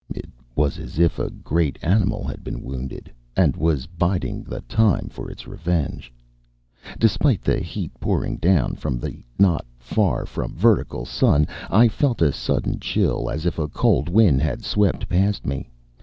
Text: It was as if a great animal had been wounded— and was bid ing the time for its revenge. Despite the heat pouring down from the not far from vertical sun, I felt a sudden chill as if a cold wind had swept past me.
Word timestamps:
It 0.15 0.25
was 0.55 0.79
as 0.79 0.97
if 0.97 1.19
a 1.19 1.29
great 1.29 1.77
animal 1.83 2.23
had 2.23 2.43
been 2.43 2.63
wounded— 2.63 3.11
and 3.37 3.55
was 3.55 3.85
bid 3.85 4.25
ing 4.25 4.41
the 4.41 4.61
time 4.61 5.09
for 5.11 5.29
its 5.29 5.45
revenge. 5.45 6.11
Despite 6.97 7.43
the 7.43 7.59
heat 7.59 7.91
pouring 7.99 8.37
down 8.37 8.73
from 8.77 8.97
the 8.97 9.21
not 9.37 9.63
far 9.77 10.25
from 10.25 10.55
vertical 10.55 11.05
sun, 11.05 11.47
I 11.69 11.87
felt 11.87 12.19
a 12.19 12.31
sudden 12.33 12.79
chill 12.79 13.29
as 13.29 13.45
if 13.45 13.59
a 13.59 13.67
cold 13.67 14.09
wind 14.09 14.41
had 14.41 14.63
swept 14.65 15.07
past 15.07 15.45
me. 15.45 15.69